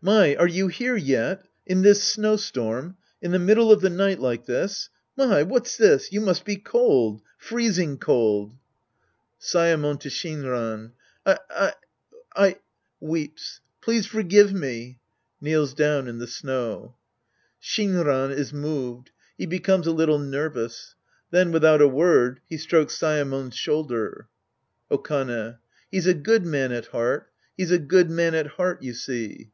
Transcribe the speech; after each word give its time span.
My, 0.00 0.36
are 0.36 0.46
you 0.46 0.68
here 0.68 0.94
yet? 0.96 1.48
In 1.66 1.82
this 1.82 2.00
snow 2.04 2.36
storm? 2.36 2.96
In 3.20 3.32
the 3.32 3.38
middle 3.40 3.72
of 3.72 3.80
the 3.80 3.90
night 3.90 4.20
like 4.20 4.46
this? 4.46 4.90
My, 5.16 5.42
what's 5.42 5.76
this? 5.76 6.12
You 6.12 6.20
must 6.20 6.44
be 6.44 6.54
cold. 6.54 7.20
Freezing 7.36 7.98
cold. 7.98 8.52
Sc. 9.40 9.56
II 9.56 9.70
The 9.72 9.76
Priest 9.76 9.84
and 9.84 10.00
His 10.04 10.12
Disciples 10.12 10.42
43 11.24 11.34
Saemon 11.34 11.34
(io 11.34 11.34
Shinran). 11.34 11.36
I— 11.50 11.72
I— 12.46 12.56
(Weeps.) 13.00 13.60
Please 13.80 14.06
forgive 14.06 14.52
me. 14.52 14.98
(Jijieels 15.42 15.74
doivn 15.74 16.06
in 16.06 16.18
the 16.18 16.28
snow.) 16.28 16.94
(Shinran 17.60 18.30
is 18.30 18.52
moved. 18.52 19.10
He 19.36 19.46
becomes 19.46 19.88
a 19.88 19.90
little 19.90 20.20
nervous. 20.20 20.94
Then 21.32 21.50
without 21.50 21.82
a 21.82 21.88
word, 21.88 22.38
he 22.48 22.56
strokes 22.56 22.96
Saemon's 22.96 23.56
shoulder^ 23.56 24.26
Okane. 24.92 25.58
He's 25.90 26.06
a 26.06 26.14
good 26.14 26.46
man 26.46 26.70
at 26.70 26.86
heart. 26.86 27.32
He's 27.56 27.72
a 27.72 27.78
good 27.80 28.08
man 28.10 28.36
at 28.36 28.46
heart, 28.46 28.80
you 28.84 28.94
see. 28.94 29.50